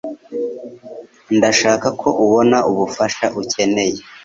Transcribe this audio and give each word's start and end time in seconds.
Ndashaka 1.37 1.87
ko 2.01 2.07
ubona 2.23 2.57
ubufasha 2.71 3.25
ukeneye. 3.41 3.99